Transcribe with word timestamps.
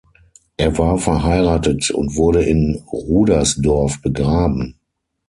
Er 0.57 0.79
war 0.79 0.97
verheiratet 0.97 1.91
und 1.91 2.15
wurde 2.15 2.41
in 2.43 2.83
Rudersdorf 2.91 4.01
begraben. 4.01 4.79